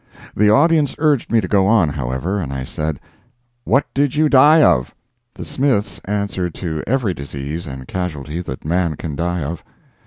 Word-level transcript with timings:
The 0.35 0.49
audience 0.49 0.95
urged 0.97 1.31
me 1.31 1.41
to 1.41 1.47
go 1.47 1.67
on, 1.67 1.89
however, 1.89 2.39
and 2.39 2.51
I 2.51 2.63
said: 2.63 2.99
"What 3.65 3.85
did 3.93 4.15
you 4.15 4.29
die 4.29 4.63
of?" 4.63 4.95
The 5.35 5.45
Smiths 5.45 6.01
answered 6.05 6.55
to 6.55 6.81
every 6.87 7.13
disease 7.13 7.67
and 7.67 7.87
casualty 7.87 8.41
that 8.41 8.65
man 8.65 8.95
can 8.95 9.15
die 9.15 9.43
of. 9.43 9.63